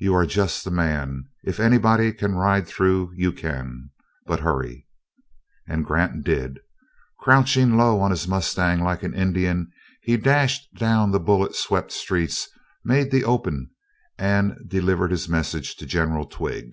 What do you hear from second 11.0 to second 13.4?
the bullet swept streets, made the